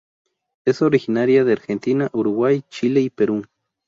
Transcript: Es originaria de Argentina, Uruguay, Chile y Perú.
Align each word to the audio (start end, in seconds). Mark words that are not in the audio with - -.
Es 0.65 0.81
originaria 0.81 1.43
de 1.43 1.51
Argentina, 1.53 2.09
Uruguay, 2.11 2.63
Chile 2.71 3.01
y 3.01 3.11
Perú. 3.11 3.43